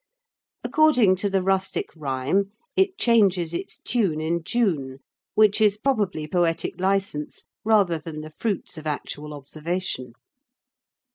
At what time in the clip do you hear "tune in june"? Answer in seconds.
3.77-4.97